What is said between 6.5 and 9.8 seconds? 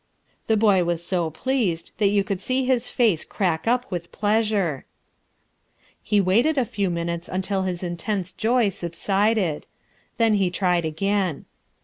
a few minutes until his intense joy subsided.